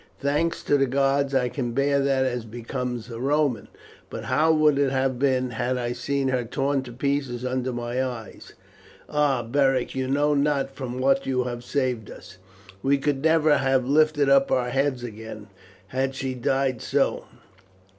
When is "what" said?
10.97-11.27